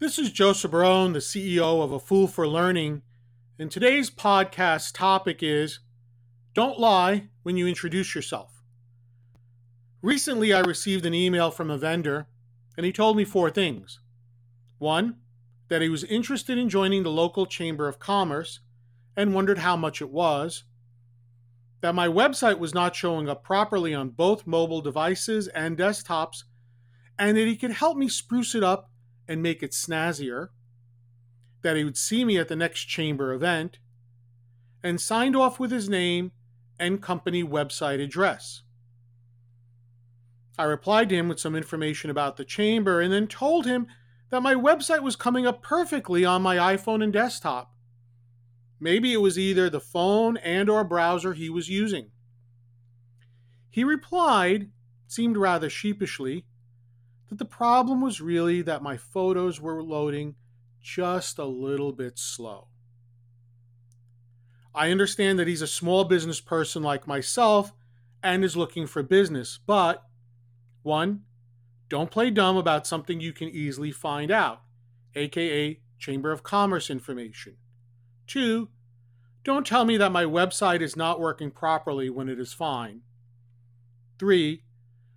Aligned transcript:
This 0.00 0.18
is 0.18 0.32
Joseph 0.32 0.72
Barone, 0.72 1.12
the 1.12 1.20
CEO 1.20 1.80
of 1.80 1.92
A 1.92 2.00
Fool 2.00 2.26
for 2.26 2.48
Learning, 2.48 3.02
and 3.60 3.70
today's 3.70 4.10
podcast 4.10 4.92
topic 4.92 5.40
is 5.40 5.78
Don't 6.52 6.80
Lie 6.80 7.28
When 7.44 7.56
You 7.56 7.68
Introduce 7.68 8.12
Yourself. 8.12 8.64
Recently, 10.02 10.52
I 10.52 10.60
received 10.62 11.06
an 11.06 11.14
email 11.14 11.52
from 11.52 11.70
a 11.70 11.78
vendor, 11.78 12.26
and 12.76 12.84
he 12.84 12.90
told 12.90 13.16
me 13.16 13.24
four 13.24 13.50
things. 13.50 14.00
One, 14.78 15.18
that 15.68 15.80
he 15.80 15.88
was 15.88 16.02
interested 16.02 16.58
in 16.58 16.68
joining 16.68 17.04
the 17.04 17.10
local 17.10 17.46
Chamber 17.46 17.86
of 17.86 18.00
Commerce 18.00 18.58
and 19.16 19.32
wondered 19.32 19.58
how 19.58 19.76
much 19.76 20.02
it 20.02 20.10
was. 20.10 20.64
That 21.82 21.94
my 21.94 22.08
website 22.08 22.58
was 22.58 22.74
not 22.74 22.96
showing 22.96 23.28
up 23.28 23.44
properly 23.44 23.94
on 23.94 24.08
both 24.08 24.44
mobile 24.44 24.80
devices 24.80 25.46
and 25.46 25.78
desktops, 25.78 26.42
and 27.16 27.36
that 27.36 27.46
he 27.46 27.54
could 27.54 27.70
help 27.70 27.96
me 27.96 28.08
spruce 28.08 28.56
it 28.56 28.64
up 28.64 28.90
and 29.26 29.42
make 29.42 29.62
it 29.62 29.72
snazzier, 29.72 30.48
that 31.62 31.76
he 31.76 31.84
would 31.84 31.96
see 31.96 32.24
me 32.24 32.38
at 32.38 32.48
the 32.48 32.56
next 32.56 32.84
chamber 32.84 33.32
event, 33.32 33.78
and 34.82 35.00
signed 35.00 35.34
off 35.34 35.58
with 35.58 35.70
his 35.70 35.88
name 35.88 36.32
and 36.78 37.02
company 37.02 37.42
website 37.42 38.02
address. 38.02 38.62
I 40.58 40.64
replied 40.64 41.08
to 41.08 41.16
him 41.16 41.28
with 41.28 41.40
some 41.40 41.56
information 41.56 42.10
about 42.10 42.36
the 42.36 42.44
chamber 42.44 43.00
and 43.00 43.12
then 43.12 43.26
told 43.26 43.66
him 43.66 43.86
that 44.30 44.42
my 44.42 44.54
website 44.54 45.02
was 45.02 45.16
coming 45.16 45.46
up 45.46 45.62
perfectly 45.62 46.24
on 46.24 46.42
my 46.42 46.56
iPhone 46.56 47.02
and 47.02 47.12
desktop. 47.12 47.72
Maybe 48.78 49.12
it 49.12 49.20
was 49.20 49.38
either 49.38 49.70
the 49.70 49.80
phone 49.80 50.36
and 50.36 50.68
or 50.68 50.84
browser 50.84 51.32
he 51.32 51.48
was 51.48 51.68
using. 51.68 52.10
He 53.70 53.82
replied, 53.82 54.70
seemed 55.08 55.36
rather 55.36 55.70
sheepishly, 55.70 56.44
that 57.34 57.44
the 57.44 57.50
problem 57.50 58.00
was 58.00 58.20
really 58.20 58.62
that 58.62 58.80
my 58.80 58.96
photos 58.96 59.60
were 59.60 59.82
loading 59.82 60.36
just 60.80 61.36
a 61.36 61.44
little 61.44 61.90
bit 61.90 62.16
slow. 62.16 62.68
I 64.72 64.92
understand 64.92 65.38
that 65.40 65.48
he's 65.48 65.62
a 65.62 65.66
small 65.66 66.04
business 66.04 66.40
person 66.40 66.82
like 66.84 67.08
myself 67.08 67.72
and 68.22 68.44
is 68.44 68.56
looking 68.56 68.86
for 68.86 69.02
business, 69.02 69.58
but 69.66 70.04
one, 70.82 71.22
don't 71.88 72.10
play 72.10 72.30
dumb 72.30 72.56
about 72.56 72.86
something 72.86 73.20
you 73.20 73.32
can 73.32 73.48
easily 73.48 73.90
find 73.90 74.30
out, 74.30 74.62
aka 75.16 75.80
Chamber 75.98 76.30
of 76.30 76.44
Commerce 76.44 76.88
information. 76.88 77.56
Two, 78.28 78.68
don't 79.42 79.66
tell 79.66 79.84
me 79.84 79.96
that 79.96 80.12
my 80.12 80.24
website 80.24 80.82
is 80.82 80.96
not 80.96 81.18
working 81.18 81.50
properly 81.50 82.10
when 82.10 82.28
it 82.28 82.38
is 82.38 82.52
fine. 82.52 83.00
Three, 84.20 84.63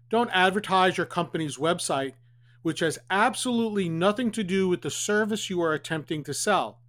don't 0.10 0.30
advertise 0.32 0.98
your 0.98 1.06
company's 1.06 1.58
website, 1.58 2.14
which 2.62 2.80
has 2.80 3.00
absolutely 3.10 3.90
nothing 3.90 4.32
to 4.32 4.44
do 4.44 4.68
with 4.68 4.82
the 4.82 4.90
service 4.90 5.50
you 5.50 5.62
are 5.62 5.74
attempting 5.74 6.24
to 6.24 6.34
sell. 6.34 6.80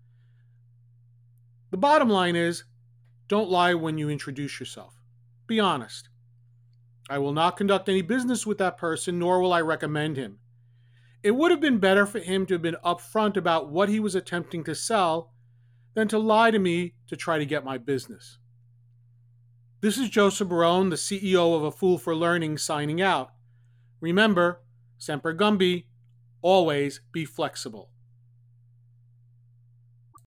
The 1.71 1.77
bottom 1.77 2.09
line 2.09 2.37
is 2.37 2.65
don't 3.29 3.51
lie 3.51 3.75
when 3.75 3.99
you 3.99 4.09
introduce 4.09 4.59
yourself. 4.59 4.95
Be 5.47 5.61
honest. 5.61 6.09
I 7.11 7.19
will 7.19 7.33
not 7.33 7.57
conduct 7.57 7.89
any 7.89 8.03
business 8.03 8.47
with 8.47 8.59
that 8.59 8.79
person, 8.79 9.19
nor 9.19 9.41
will 9.41 9.53
I 9.53 9.61
recommend 9.61 10.17
him. 10.17 10.39
It 11.23 11.33
would 11.33 11.51
have 11.51 11.61
been 11.61 11.79
better 11.79 12.07
for 12.07 12.21
him 12.21 12.47
to 12.47 12.55
have 12.55 12.63
been 12.63 12.77
upfront 12.85 13.37
about 13.37 13.71
what 13.71 13.89
he 13.89 13.99
was 13.99 14.15
attempting 14.15 14.65
to 14.65 14.75
sell 14.75 15.33
than 15.95 16.09
to 16.09 16.19
lie 16.19 16.51
to 16.51 16.59
me 16.59 16.95
to 17.09 17.17
try 17.17 17.39
to 17.39 17.47
get 17.47 17.65
my 17.65 17.77
business. 17.77 18.39
This 19.81 19.97
is 19.97 20.09
Joseph 20.09 20.49
Barone, 20.49 20.89
the 20.89 20.97
CEO 20.97 21.55
of 21.55 21.63
A 21.63 21.71
Fool 21.71 21.99
for 21.99 22.13
Learning, 22.13 22.59
signing 22.59 23.01
out. 23.01 23.31
Remember, 24.01 24.61
Semper 24.99 25.33
Gumby, 25.33 25.85
always 26.43 27.01
be 27.13 27.25
flexible. 27.25 27.89